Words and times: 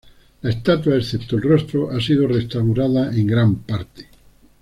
La 0.41 0.49
estatua, 0.49 0.97
excepto 0.97 1.35
el 1.35 1.43
rostro, 1.43 1.91
ha 1.91 2.01
sido 2.01 2.25
restaurada 2.27 3.13
en 3.15 3.27
gran 3.27 3.55
parte. 3.57 4.07